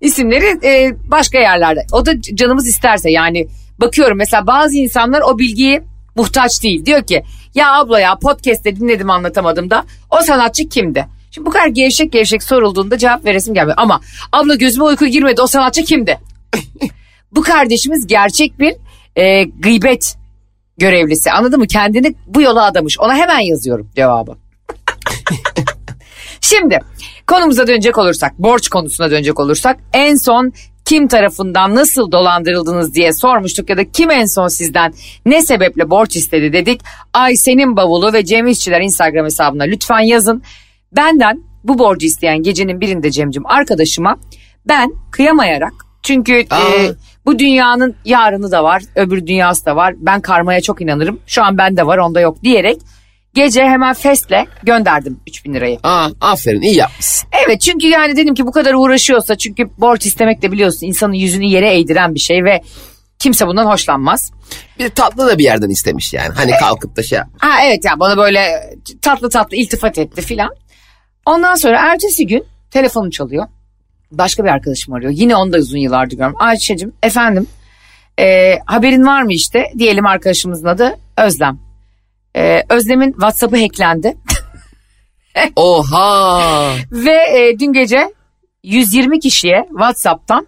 [0.00, 1.86] İsimleri e, başka yerlerde.
[1.92, 3.48] O da canımız isterse yani
[3.80, 5.82] bakıyorum mesela bazı insanlar o bilgiyi
[6.14, 6.86] muhtaç değil.
[6.86, 7.22] Diyor ki
[7.54, 11.06] ya abla ya podcast'te dinledim anlatamadım da o sanatçı kimdi?
[11.30, 13.76] Şimdi bu kadar gevşek gevşek sorulduğunda cevap veresim gelmiyor.
[13.80, 14.00] Ama
[14.32, 16.18] abla gözüme uyku girmedi o sanatçı kimdi?
[17.32, 18.74] bu kardeşimiz gerçek bir
[19.16, 20.16] e, gıybet
[20.78, 21.66] görevlisi anladın mı?
[21.66, 22.98] Kendini bu yola adamış.
[22.98, 24.36] Ona hemen yazıyorum cevabı.
[26.40, 26.78] Şimdi
[27.26, 30.52] konumuza dönecek olursak, borç konusuna dönecek olursak en son
[30.84, 34.92] kim tarafından nasıl dolandırıldınız diye sormuştuk ya da kim en son sizden
[35.26, 36.80] ne sebeple borç istedi dedik.
[37.12, 40.42] Ay senin bavulu ve Cem İşçiler Instagram hesabına lütfen yazın.
[40.96, 44.18] Benden bu borcu isteyen gecenin birinde Cem'cim arkadaşıma
[44.68, 45.72] ben kıyamayarak
[46.02, 46.56] çünkü Aa.
[46.56, 46.90] e,
[47.26, 51.58] bu dünyanın yarını da var öbür dünyası da var ben karmaya çok inanırım şu an
[51.58, 52.80] bende var onda yok diyerek
[53.34, 55.78] gece hemen festle gönderdim 3000 lirayı.
[55.82, 57.28] Aa, aferin iyi yapmışsın.
[57.46, 61.44] Evet çünkü yani dedim ki bu kadar uğraşıyorsa çünkü borç istemek de biliyorsun insanın yüzünü
[61.46, 62.60] yere eğdiren bir şey ve
[63.18, 64.32] kimse bundan hoşlanmaz.
[64.78, 66.34] Bir tatlı da bir yerden istemiş yani.
[66.34, 68.70] Hani kalkıp da şey Ha evet ya bana böyle
[69.02, 70.50] tatlı tatlı iltifat etti filan.
[71.26, 73.46] Ondan sonra ertesi gün telefonum çalıyor.
[74.12, 75.12] Başka bir arkadaşım arıyor.
[75.14, 76.36] Yine onu da uzun yıllardır görüyorum.
[76.40, 77.46] Ayşe'cim efendim
[78.20, 79.64] e, haberin var mı işte?
[79.78, 81.67] Diyelim arkadaşımızın adı Özlem.
[82.36, 84.16] E, Özlem'in WhatsApp'ı hacklendi.
[85.56, 86.74] Oha.
[86.92, 88.14] Ve e, dün gece
[88.62, 90.46] 120 kişiye WhatsApp'tan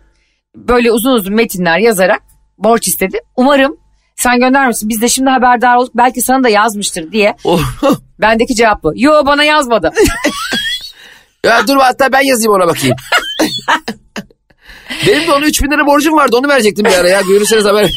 [0.56, 2.22] böyle uzun uzun metinler yazarak
[2.58, 3.18] borç istedi.
[3.36, 3.76] Umarım
[4.16, 4.88] sen göndermişsin.
[4.88, 5.96] Biz de şimdi haberdar olduk.
[5.96, 7.36] Belki sana da yazmıştır diye.
[8.20, 8.92] Bendeki cevap bu.
[8.96, 9.92] Yo bana yazmadı.
[11.44, 12.96] ya dur hatta ben yazayım ona bakayım.
[15.06, 17.20] Benim de ona 3000 lira borcum vardı onu verecektim bir ara ya.
[17.20, 17.90] Görürseniz haber.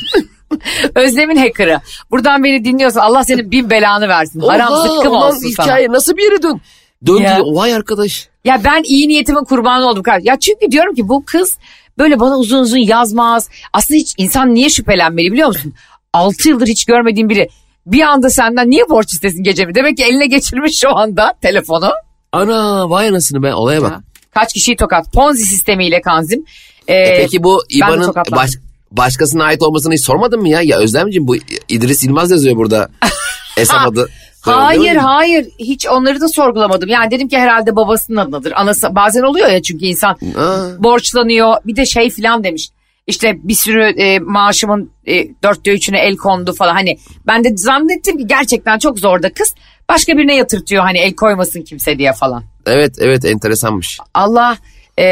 [0.95, 1.79] Özlem'in hacker'ı.
[2.11, 4.39] Buradan beni dinliyorsan Allah senin bin belanı versin.
[4.39, 5.65] Haram Oha, zıkkım ulan olsun sana.
[5.65, 6.61] hikaye nasıl bir yere dön?
[7.05, 7.23] Döndü.
[7.23, 7.39] Ya.
[7.45, 8.27] Vay arkadaş.
[8.45, 10.03] Ya ben iyi niyetimin kurbanı oldum.
[10.21, 11.57] Ya çünkü diyorum ki bu kız
[11.97, 13.49] böyle bana uzun uzun yazmaz.
[13.73, 15.73] Aslında hiç insan niye şüphelenmeli biliyor musun?
[16.13, 17.49] 6 yıldır hiç görmediğim biri
[17.85, 19.75] bir anda senden niye borç istesin gecemi?
[19.75, 21.91] Demek ki eline geçirmiş şu anda telefonu.
[22.31, 23.93] Ana vay anasını be olaya bak.
[24.33, 25.13] Kaç kişiyi tokat?
[25.13, 26.45] Ponzi sistemiyle kanzim.
[26.87, 28.51] Ee, E peki bu İBAN'ın baş,
[28.97, 30.61] başkasına ait olmasını hiç sormadın mı ya?
[30.61, 31.35] Ya Özlemciğim bu
[31.69, 32.89] İdris İlmaz yazıyor burada.
[33.55, 34.09] Hesap adı.
[34.41, 36.89] Hayır hayır hiç onları da sorgulamadım.
[36.89, 38.53] Yani dedim ki herhalde babasının adıdır.
[38.55, 40.83] Anası bazen oluyor ya çünkü insan Aa.
[40.83, 41.55] borçlanıyor.
[41.65, 42.69] Bir de şey filan demiş.
[43.07, 46.73] İşte bir sürü e, maaşımın e, dörtte üçüne el kondu falan.
[46.73, 49.55] Hani ben de zannettim ki gerçekten çok zor da kız.
[49.89, 52.43] Başka birine yatırtıyor hani el koymasın kimse diye falan.
[52.65, 53.99] Evet evet enteresanmış.
[54.13, 54.57] Allah
[54.99, 55.05] e,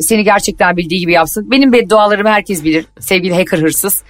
[0.00, 1.50] seni gerçekten bildiği gibi yapsın.
[1.50, 2.86] Benim beddualarımı herkes bilir.
[3.00, 4.02] Sevgili hacker hırsız.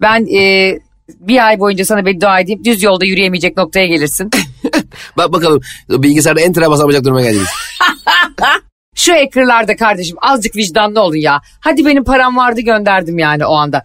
[0.00, 0.72] Ben e,
[1.08, 2.64] bir ay boyunca sana beddua edeyim.
[2.64, 4.30] Düz yolda yürüyemeyecek noktaya gelirsin.
[5.16, 7.48] Bak bakalım bilgisayarda enter'a basamayacak duruma geldiniz.
[8.94, 11.40] Şu hackerlarda kardeşim azıcık vicdanlı olun ya.
[11.60, 13.82] Hadi benim param vardı gönderdim yani o anda.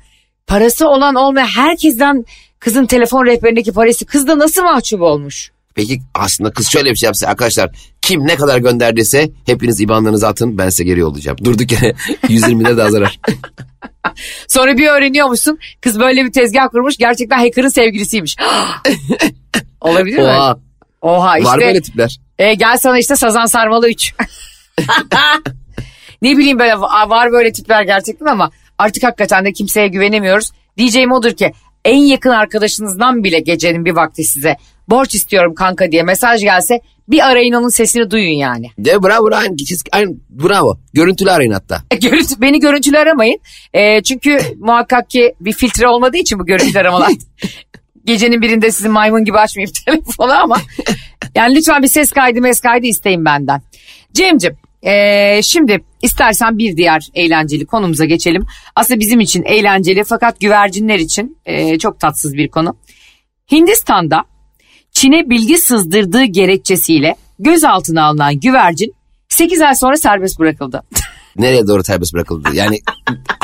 [0.47, 2.25] Parası olan olmayan herkesten
[2.59, 5.51] kızın telefon rehberindeki parası kız da nasıl mahcup olmuş?
[5.75, 7.69] Peki aslında kız şöyle bir şey yapsa arkadaşlar
[8.01, 11.37] kim ne kadar gönderdiyse hepiniz IBAN'larınızı atın ben size geri yollayacağım.
[11.43, 11.93] Durduk yere
[12.29, 13.19] 120 lira daha zarar.
[14.47, 18.35] Sonra bir öğreniyormuşsun kız böyle bir tezgah kurmuş gerçekten hacker'ın sevgilisiymiş.
[19.81, 20.23] Olabilir mi?
[20.23, 20.59] Oha
[21.01, 21.49] Oha işte.
[21.49, 22.19] var böyle tipler.
[22.39, 24.13] E, gel sana işte Sazan Sarmalı 3.
[26.21, 30.51] ne bileyim böyle va- var böyle tipler gerçekten ama artık hakikaten de kimseye güvenemiyoruz.
[30.77, 31.53] Diyeceğim odur ki
[31.85, 37.29] en yakın arkadaşınızdan bile gecenin bir vakti size borç istiyorum kanka diye mesaj gelse bir
[37.29, 38.71] arayın onun sesini duyun yani.
[38.77, 39.55] De bravo aynı,
[39.91, 40.77] aynı bravo.
[40.93, 41.83] Görüntülü arayın hatta.
[41.91, 43.39] E, Görüntü, beni görüntülü aramayın.
[43.73, 47.11] E, çünkü muhakkak ki bir filtre olmadığı için bu görüntülü aramalar.
[48.05, 50.57] Gecenin birinde sizin maymun gibi açmayayım telefonu ama
[51.35, 53.61] yani lütfen bir ses kaydı mes kaydı isteyin benden.
[54.13, 58.45] Cem'cim e, şimdi istersen bir diğer eğlenceli konumuza geçelim.
[58.75, 62.77] Aslında bizim için eğlenceli fakat güvercinler için e, çok tatsız bir konu.
[63.51, 64.23] Hindistan'da
[64.91, 68.93] Çin'e bilgi sızdırdığı gerekçesiyle gözaltına alınan güvercin
[69.29, 70.83] 8 ay sonra serbest bırakıldı.
[71.35, 72.49] Nereye doğru serbest bırakıldı?
[72.53, 72.79] Yani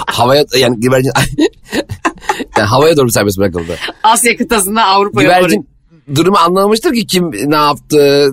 [0.07, 1.11] havaya yani güvercin
[2.57, 3.77] yani havaya doğru serbest bırakıldı.
[4.03, 5.39] Asya kıtasında Avrupa'ya.
[5.39, 5.67] Güvercin
[6.15, 8.31] durumu anlamamıştır ki kim ne yaptı,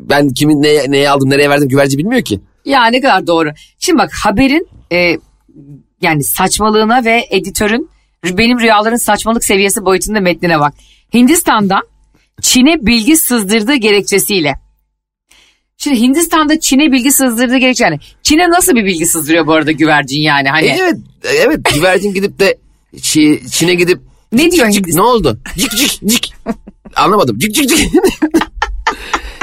[0.00, 2.40] ben kimin neye, neye aldım, nereye verdim güvercin bilmiyor ki.
[2.64, 3.50] Ya ne kadar doğru.
[3.78, 5.16] Şimdi bak haberin e,
[6.02, 7.90] yani saçmalığına ve editörün
[8.24, 10.74] benim rüyaların saçmalık seviyesi boyutunda metnine bak.
[11.14, 11.82] Hindistan'da
[12.42, 14.54] Çin'e bilgi sızdırdığı gerekçesiyle.
[15.76, 17.98] Şimdi Hindistan'da Çin'e bilgi sızdırdığı gerekçe yani.
[18.22, 20.66] Çin'e nasıl bir bilgi sızdırıyor bu arada güvercin yani hani.
[20.66, 20.96] E, evet,
[21.46, 22.58] evet güvercin gidip de
[22.96, 24.00] Çi- Çin'e gidip
[24.32, 25.38] Ne diyor cik, cik, ne oldu?
[25.56, 26.34] Cik cik cik.
[26.96, 27.38] Anlamadım.
[27.38, 27.78] Cik cik cik.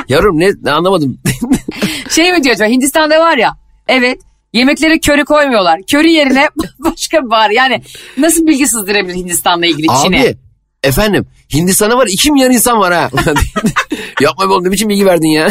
[0.10, 1.20] Yavrum ne, ne anlamadım.
[2.10, 4.22] Şey mi diyor acaba Hindistan'da var ya evet
[4.54, 5.82] yemeklere köri koymuyorlar.
[5.88, 7.50] Köri yerine başka bir var.
[7.50, 7.82] Yani
[8.18, 10.22] nasıl bilgi sızdırabilir Hindistan'la ilgili Çin'e?
[10.22, 10.38] Abi
[10.84, 13.10] efendim Hindistan'a var 2 milyar insan var ha.
[14.22, 15.50] Yapma be oğlum ne biçim bilgi verdin ya.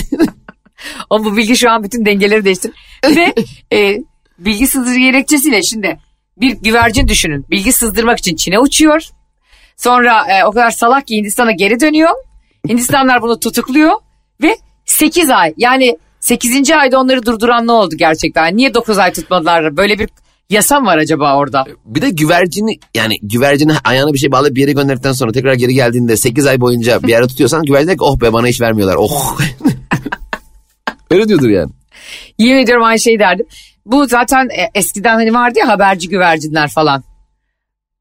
[1.11, 2.73] Ama bu bilgi şu an bütün dengeleri değiştir.
[3.05, 3.35] Ve
[3.73, 3.99] e,
[4.39, 5.99] bilgi sızdırı gerekçesiyle şimdi
[6.37, 7.47] bir güvercin düşünün.
[7.51, 9.03] Bilgi sızdırmak için Çin'e uçuyor.
[9.77, 12.11] Sonra e, o kadar salak ki Hindistan'a geri dönüyor.
[12.69, 13.93] Hindistanlar bunu tutukluyor
[14.43, 16.71] ve 8 ay yani 8.
[16.71, 18.57] ayda onları durduran ne oldu gerçekten?
[18.57, 19.77] Niye 9 ay tutmadılar?
[19.77, 20.09] Böyle bir
[20.51, 21.65] yasa mı var acaba orada?
[21.85, 25.75] Bir de güvercini yani güvercini ayağına bir şey bağlayıp bir yere gönderdikten sonra tekrar geri
[25.75, 28.97] geldiğinde 8 ay boyunca bir yere tutuyorsan güvercin oh be bana iş vermiyorlar.
[28.99, 29.39] Oh.
[31.11, 31.71] Öyle diyordur yani.
[32.39, 33.47] Yemin ediyorum aynı şeyi derdim.
[33.87, 37.05] Bu zaten e, eskiden hani vardı ya haberci güvercinler falan.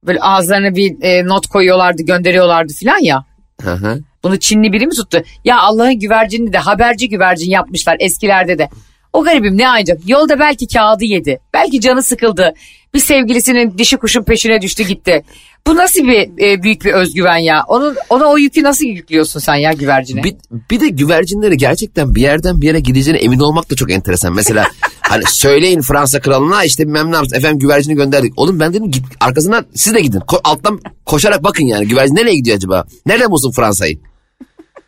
[0.03, 3.25] Böyle ağızlarına bir e, not koyuyorlardı gönderiyorlardı falan ya.
[3.61, 3.99] Hı hı.
[4.25, 5.23] Bunu Çinli biri mi tuttu?
[5.43, 8.69] Ya Allah'ın güvercinini de haberci güvercin yapmışlar eskilerde de.
[9.13, 11.39] O garibim ne ancak yolda belki kağıdı yedi.
[11.53, 12.53] Belki canı sıkıldı.
[12.93, 15.23] Bir sevgilisinin dişi kuşun peşine düştü gitti.
[15.67, 17.63] Bu nasıl bir e, büyük bir özgüven ya?
[17.67, 20.23] Onun ona o yükü nasıl yüklüyorsun sen ya güvercine?
[20.23, 20.35] Bir,
[20.71, 24.33] bir de güvercinleri gerçekten bir yerden bir yere gideceğine emin olmak da çok enteresan.
[24.33, 24.67] Mesela
[25.01, 28.33] hani söyleyin Fransa kralına işte bilmem ne yapsın efendim güvercini gönderdik.
[28.37, 30.19] Oğlum ben dedim git arkasından siz de gidin.
[30.19, 32.85] Ko- alttan koşarak bakın yani güvercin nereye gidiyor acaba?
[33.05, 33.99] Nereden bulsun Fransa'yı?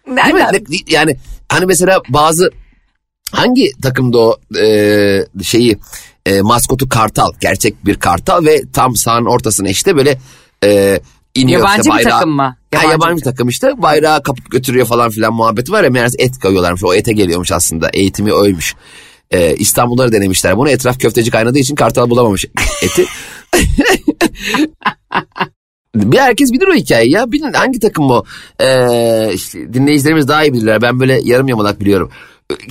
[0.07, 0.45] Değil mi?
[0.51, 1.17] Ne- Yani
[1.49, 2.51] hani mesela bazı
[3.31, 5.77] hangi takımda o e, şeyi
[6.25, 10.19] e, maskotu kartal gerçek bir kartal ve tam sahanın ortasına işte böyle
[10.63, 10.99] e,
[11.35, 12.11] iniyor Yabancı işte bir bayrağı.
[12.19, 12.57] takım mı?
[12.73, 16.15] Yabancı Yabancı, bir bir takım işte bayrağı kapıp götürüyor falan filan muhabbeti var ya meğerse
[16.19, 18.75] et koyuyorlarmış o ete geliyormuş aslında eğitimi oymuş.
[19.31, 22.45] E, İstanbul'da da denemişler bunu etraf köfteci kaynadığı için kartal bulamamış
[22.83, 23.05] eti.
[26.01, 27.31] Bir herkes bilir o hikayeyi ya.
[27.31, 28.23] Bilin hangi takım o?
[28.59, 30.81] Ee, işte dinleyicilerimiz daha iyi bilirler.
[30.81, 32.11] Ben böyle yarım yamalak biliyorum.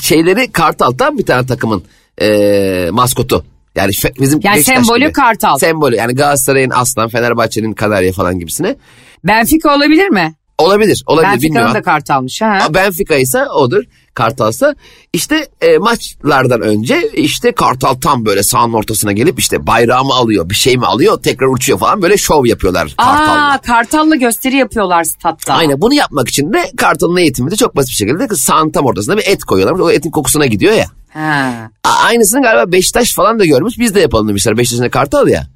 [0.00, 1.82] Şeyleri Kartal tam bir tane takımın
[2.20, 3.44] ee, maskotu.
[3.74, 5.12] Yani bizim Yani Beşiktaş sembolü gibi.
[5.12, 5.58] Kartal.
[5.58, 8.76] Sembolü yani Galatasaray'ın aslan, Fenerbahçe'nin kanarya falan gibisine.
[9.24, 10.34] Benfica olabilir mi?
[10.58, 11.74] Olabilir, olabilir Benfica'nın bilmiyorum.
[11.74, 12.58] da kartalmış ha.
[12.74, 13.84] Benfica ise odur.
[14.16, 14.74] Kartal'sa
[15.12, 20.55] işte e, maçlardan önce işte Kartal tam böyle sahanın ortasına gelip işte bayrağımı alıyor bir
[20.55, 23.52] şey mi alıyor tekrar uçuyor falan böyle şov yapıyorlar Kartal'la.
[23.52, 25.55] Aa kartalla gösteri yapıyorlar statta.
[25.55, 29.16] Aynen bunu yapmak için de Kartal'ın eğitimi de çok basit bir şekilde sahanın tam ortasında
[29.16, 29.79] bir et koyuyorlar.
[29.81, 30.87] O etin kokusuna gidiyor ya.
[31.12, 31.70] Ha.
[32.05, 33.79] Aynısını galiba Beşiktaş falan da görmüş.
[33.79, 34.59] Biz de yapalım demişler.
[34.59, 35.46] Beşiktaş'ın Kartal ya.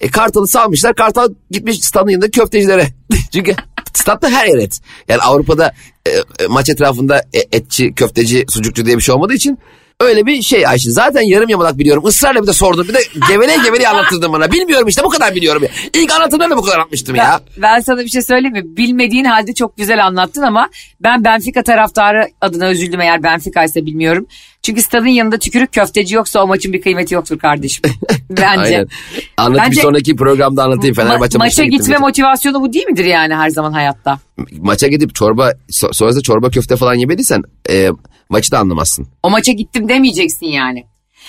[0.00, 0.94] E, Kartal'ı salmışlar.
[0.94, 2.86] Kartal gitmiş stadın yanında köftecilere.
[3.32, 3.54] Çünkü
[3.94, 4.80] statta her yer et.
[5.08, 5.72] Yani Avrupa'da
[6.06, 9.58] e, e, maç etrafında e, etçi, köfteci, sucukçu diye bir şey olmadığı için
[10.00, 10.90] öyle bir şey Ayşin.
[10.90, 12.04] Zaten yarım yamalak biliyorum.
[12.08, 12.88] Israrla bir de sordum.
[12.88, 14.52] Bir de geveleye geveleye anlattırdın bana.
[14.52, 15.68] Bilmiyorum işte bu kadar biliyorum ya.
[15.94, 17.40] İlk anlatımda da bu kadar anlatmıştım ya.
[17.56, 18.76] Ben sana bir şey söyleyeyim mi?
[18.76, 20.68] Bilmediğin halde çok güzel anlattın ama
[21.00, 24.26] ben Benfica taraftarı adına üzüldüm eğer Benfica ise bilmiyorum.
[24.66, 27.82] Çünkü stadın yanında tükürük köfteci yoksa o maçın bir kıymeti yoktur kardeşim.
[28.30, 28.46] Bence.
[28.60, 28.88] Aynen.
[29.36, 30.94] Anlat Bence- bir sonraki programda anlatayım.
[30.94, 34.18] Ma- Fenerbahçe maça maçına gittim gitme motivasyonu bu değil midir yani her zaman hayatta?
[34.58, 37.90] maça gidip çorba so- sonrasında çorba köfte falan yemediysen e,
[38.28, 39.08] maçı da anlamazsın.
[39.22, 40.84] O maça gittim demeyeceksin yani.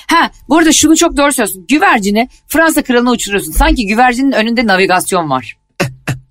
[0.08, 1.66] Ha bu arada şunu çok doğru söylüyorsun.
[1.70, 3.52] Güvercini Fransa kralına uçuruyorsun.
[3.52, 5.58] Sanki güvercinin önünde navigasyon var.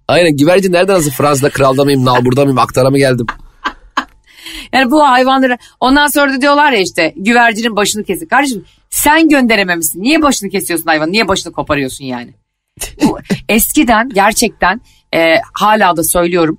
[0.08, 3.26] Aynen güvercin nereden nasıl Fransa'da kralda mıyım, nalburda mıyım, aktara mı geldim?
[4.72, 8.26] Yani bu hayvanları ondan sonra da diyorlar ya işte güvercinin başını kesin.
[8.26, 10.02] Kardeşim sen gönderememişsin.
[10.02, 11.12] Niye başını kesiyorsun hayvan?
[11.12, 12.34] Niye başını koparıyorsun yani?
[13.48, 14.80] Eskiden gerçekten
[15.14, 16.58] e, hala da söylüyorum.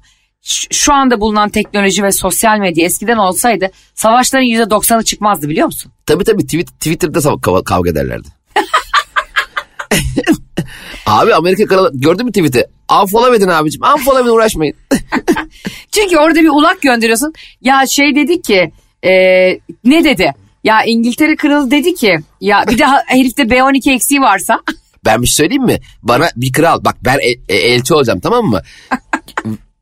[0.72, 5.92] Şu anda bulunan teknoloji ve sosyal medya eskiden olsaydı savaşların %90'ı çıkmazdı biliyor musun?
[6.06, 8.28] Tabii tabii tweet, Twitter'da kavga ederlerdi.
[11.06, 12.66] Abi Amerika kralı gördün mü tweet'i?
[13.02, 13.82] Unfollow edin abicim.
[13.84, 14.76] Unfollow edin uğraşmayın.
[15.92, 17.34] Çünkü orada bir ulak gönderiyorsun.
[17.62, 18.72] Ya şey dedi ki
[19.04, 19.12] e,
[19.84, 20.34] ne dedi?
[20.64, 24.60] Ya İngiltere kralı dedi ki ya bir de herifte B12 eksiği varsa
[25.06, 25.78] Ben bir şey söyleyeyim mi?
[26.04, 28.62] Bana bir kral bak ben el- e- elçi olacağım tamam mı?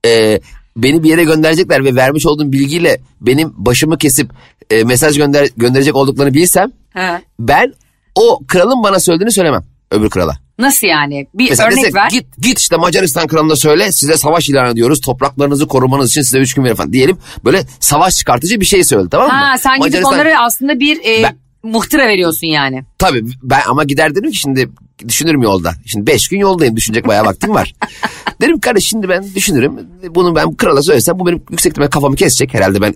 [0.05, 0.39] Ee,
[0.77, 4.31] beni bir yere gönderecekler ve vermiş olduğum bilgiyle benim başımı kesip
[4.69, 7.21] e, mesaj gönder gönderecek olduklarını bilsem Ha.
[7.39, 7.73] ben
[8.15, 10.37] o kralın bana söylediğini söylemem öbür krala.
[10.59, 11.27] Nasıl yani?
[11.33, 12.09] Bir Mesela örnek desek, ver.
[12.09, 16.53] git git işte Macaristan kralına söyle size savaş ilan ediyoruz topraklarınızı korumanız için size üç
[16.53, 17.17] gün verin falan diyelim.
[17.45, 19.33] Böyle savaş çıkartıcı bir şey söyledi tamam mı?
[19.33, 22.83] Ha sen gidip Macaristan- onlara aslında bir e, Ben- muhtıra veriyorsun yani.
[22.97, 24.69] Tabii ben ama gider dedim ki şimdi
[25.07, 25.73] düşünürüm yolda.
[25.85, 27.73] Şimdi beş gün yoldayım düşünecek bayağı vaktim var.
[28.41, 29.79] derim kardeş şimdi ben düşünürüm.
[30.09, 32.53] Bunu ben krala söylesem bu benim yüksek ihtimalle kafamı kesecek.
[32.53, 32.95] Herhalde ben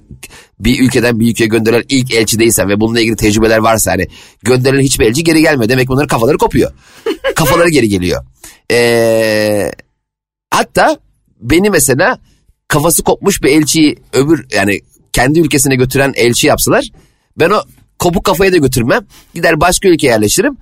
[0.60, 4.08] bir ülkeden bir ülkeye gönderilen ilk elçi değilsem ve bununla ilgili tecrübeler varsa hani
[4.44, 5.70] gönderilen hiçbir elçi geri gelmiyor.
[5.70, 6.72] Demek bunların kafaları kopuyor.
[7.36, 8.24] kafaları geri geliyor.
[8.72, 9.72] Ee,
[10.52, 10.98] hatta
[11.42, 12.20] beni mesela
[12.68, 14.80] kafası kopmuş bir elçiyi öbür yani
[15.14, 16.90] kendi ülkesine götüren elçi yapsalar
[17.40, 17.64] ben o
[18.00, 19.06] kopuk kafayı da götürmem.
[19.34, 20.58] Gider başka ülkeye yerleşirim.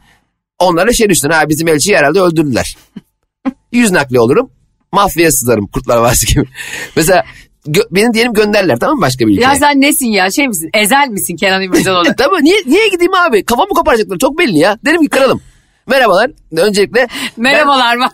[0.60, 2.78] Onlara şey düşünün ha bizim elçiyi herhalde öldürdüler.
[3.72, 4.50] Yüz nakli olurum.
[4.92, 6.46] Mafyaya sızarım kurtlar varsa gibi.
[6.96, 7.24] Mesela
[7.68, 9.42] gö- beni diyelim gönderler tamam mı başka bir ülkeye?
[9.42, 10.70] Ya sen nesin ya şey misin?
[10.74, 12.10] Ezel misin Kenan İmirzalıoğlu?
[12.18, 13.46] Tamam niye, niye gideyim abi?
[13.46, 14.78] Kafamı koparacaklar çok belli ya.
[14.86, 15.42] Derim ki kralım.
[15.88, 16.32] Merhabalar.
[16.58, 18.10] Öncelikle Merhabalar mı?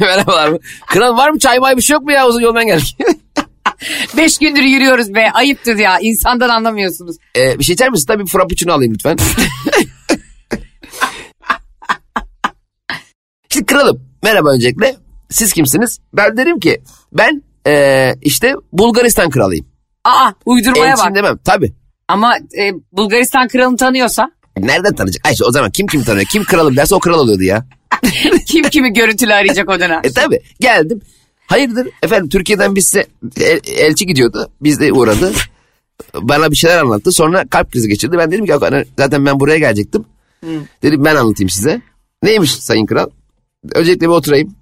[0.00, 0.58] Merhabalar.
[0.86, 2.96] Kral var mı çay may bir şey yok mu ya uzun yoldan geldik.
[4.16, 7.16] Beş gündür yürüyoruz be ayıptır ya insandan anlamıyorsunuz.
[7.36, 8.06] Ee, bir şey içer misin?
[8.06, 9.16] Tabii bir frappuccino alayım lütfen.
[13.66, 14.96] kralım merhaba öncelikle.
[15.30, 15.98] Siz kimsiniz?
[16.12, 19.66] Ben derim ki ben eee, işte Bulgaristan kralıyım.
[20.04, 21.14] Aa uydurmaya Elçiyim bak.
[21.16, 21.72] demem tabii.
[22.08, 25.26] Ama e, Bulgaristan kralını tanıyorsa Nereden tanıyacak?
[25.26, 26.26] Ayşe o zaman kim kim tanıyor?
[26.26, 27.66] Kim kralım derse o kral oluyordu ya.
[28.46, 30.00] kim kimi görüntülü arayacak o dönem.
[30.04, 31.00] E tabi geldim.
[31.46, 33.06] Hayırdır efendim Türkiye'den biz size
[33.40, 34.50] el- elçi gidiyordu.
[34.60, 35.32] Biz de uğradı.
[36.14, 37.12] Bana bir şeyler anlattı.
[37.12, 38.18] Sonra kalp krizi geçirdi.
[38.18, 40.04] Ben dedim ki "Yok, hani zaten ben buraya gelecektim.
[40.82, 41.80] Dedim ben anlatayım size.
[42.22, 43.06] Neymiş sayın kral?
[43.74, 44.54] Öncelikle bir oturayım.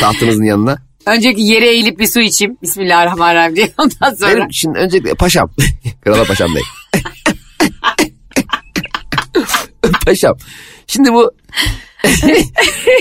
[0.00, 0.78] Tahtınızın yanına.
[1.06, 2.56] Önceki yere eğilip bir su içeyim.
[2.62, 4.36] Bismillahirrahmanirrahim diye ondan sonra.
[4.36, 5.50] Benim şimdi öncelikle paşam.
[6.04, 6.62] Krala paşam bey.
[10.06, 10.36] paşam.
[10.86, 11.32] Şimdi bu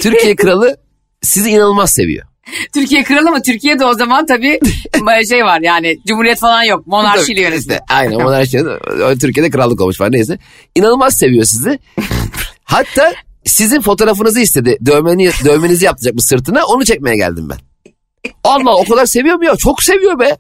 [0.02, 0.78] Türkiye kralı
[1.22, 2.28] sizi inanılmaz seviyor.
[2.74, 3.42] Türkiye kralı mı?
[3.42, 4.60] Türkiye'de o zaman tabii
[5.30, 6.88] şey var yani cumhuriyet falan yok.
[6.88, 7.60] Monarşiyle yönetilir.
[7.62, 8.60] İşte, aynen monarşi.
[9.22, 10.38] Türkiye'de krallık olmuş falan neyse.
[10.76, 11.80] İnanılmaz seviyor sizi.
[12.64, 13.14] Hatta
[13.46, 14.78] sizin fotoğrafınızı istedi.
[14.86, 16.66] Dövmeni, dövmenizi yaptıracakmış sırtına.
[16.66, 17.58] Onu çekmeye geldim ben.
[18.44, 19.56] Allah o kadar seviyor mu ya?
[19.56, 20.38] Çok seviyor be.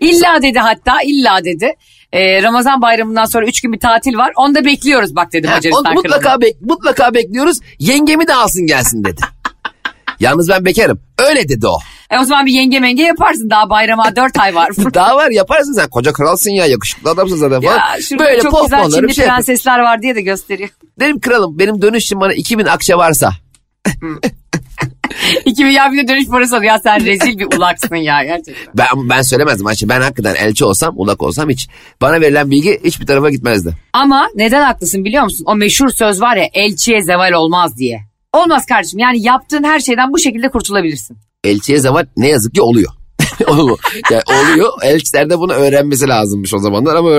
[0.00, 1.74] İlla dedi hatta illa dedi.
[2.12, 4.32] Ee, Ramazan bayramından sonra üç gün bir tatil var.
[4.36, 7.58] Onu da bekliyoruz bak dedi Macaristan mutlaka, bek, mutlaka bekliyoruz.
[7.78, 9.20] Yengemi de alsın gelsin dedi.
[10.20, 11.00] Yalnız ben bekarım.
[11.18, 11.78] Öyle dedi o.
[12.10, 13.50] E o zaman bir yenge menge yaparsın.
[13.50, 14.70] Daha bayrama dört ay var.
[14.94, 15.88] Daha var yaparsın sen.
[15.90, 17.76] Koca kralsın ya yakışıklı adamsın zaten falan.
[17.76, 20.68] ya şurada Böyle çok güzel Çinli şey prensesler var diye de gösteriyor.
[21.00, 23.30] Dedim kralım benim dönüş için bana 2000 akçe varsa.
[25.44, 26.72] 2000 ya bir de dönüş parası alıyor.
[26.72, 28.74] Ya sen rezil bir ulaksın ya gerçekten.
[28.74, 29.88] Ben, ben söylemezdim Ayşe.
[29.88, 31.68] Ben hakikaten elçi olsam ulak olsam hiç.
[32.00, 33.74] Bana verilen bilgi hiçbir tarafa gitmezdi.
[33.92, 35.44] Ama neden haklısın biliyor musun?
[35.48, 38.00] O meşhur söz var ya elçiye zeval olmaz diye.
[38.32, 41.16] Olmaz kardeşim yani yaptığın her şeyden bu şekilde kurtulabilirsin.
[41.44, 42.92] Elçiye zeval ne yazık ki oluyor.
[43.46, 43.78] Oluyor.
[44.10, 44.68] yani oluyor.
[44.82, 47.10] Elçiler de bunu öğrenmesi lazımmış o zamanlar ama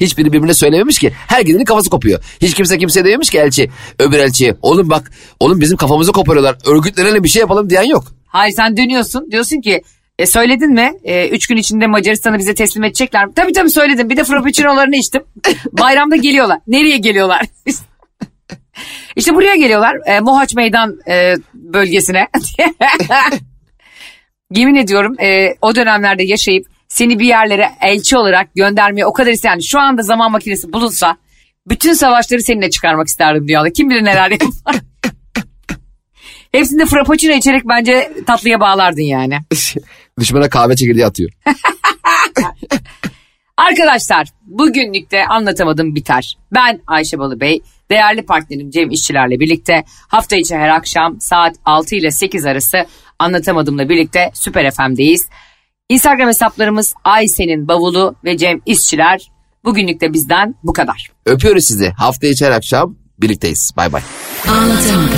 [0.00, 1.12] hiçbiri birbirine söylememiş ki.
[1.26, 2.24] Herkesin kafası kopuyor.
[2.42, 4.56] Hiç kimse kimseye dememiş ki elçi öbür elçiye.
[4.62, 5.10] Oğlum bak
[5.40, 6.56] oğlum bizim kafamızı koparıyorlar.
[6.66, 8.04] Örgütlenelim bir şey yapalım diyen yok.
[8.26, 9.82] Hayır sen dönüyorsun diyorsun ki
[10.18, 10.92] e, söyledin mi?
[11.04, 13.32] E, üç gün içinde Macaristan'ı bize teslim edecekler mi?
[13.36, 14.10] Tabii tabii söyledim.
[14.10, 15.22] Bir de frappuccino'larını içtim.
[15.72, 16.58] Bayramda geliyorlar.
[16.66, 17.42] Nereye geliyorlar?
[19.16, 19.96] işte buraya geliyorlar.
[20.06, 22.28] E, Mohaç Meydan e, bölgesine.
[24.50, 29.58] Yemin ediyorum e, o dönemlerde yaşayıp seni bir yerlere elçi olarak göndermeye o kadar isteyen
[29.58, 31.16] şu anda zaman makinesi bulunsa
[31.66, 33.70] bütün savaşları seninle çıkarmak isterdim dünyada.
[33.70, 34.48] Kim bilir neler yapar.
[36.52, 39.38] Hepsinde frappuccino içerek bence tatlıya bağlardın yani.
[40.20, 41.30] Düşmana kahve çekirdeği atıyor.
[43.56, 46.36] Arkadaşlar bugünlük de anlatamadım biter.
[46.54, 52.10] Ben Ayşe Balıbey, değerli partnerim Cem İşçilerle birlikte hafta içi her akşam saat 6 ile
[52.10, 52.86] 8 arası
[53.18, 55.28] anlatamadımla birlikte Süper FM'deyiz.
[55.88, 59.30] Instagram hesaplarımız Ayşe'nin bavulu ve Cem İşçiler.
[59.64, 61.10] Bugünlük de bizden bu kadar.
[61.26, 61.90] Öpüyoruz sizi.
[61.90, 63.72] Hafta içi her akşam birlikteyiz.
[63.76, 64.02] Bay bay.
[64.48, 65.10] Anlatamadım.